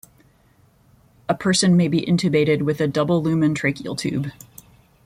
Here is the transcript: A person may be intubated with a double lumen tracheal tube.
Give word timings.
A 1.29 1.35
person 1.35 1.77
may 1.77 1.87
be 1.87 2.01
intubated 2.03 2.63
with 2.63 2.81
a 2.81 2.87
double 2.87 3.21
lumen 3.21 3.53
tracheal 3.53 3.95
tube. 3.95 4.29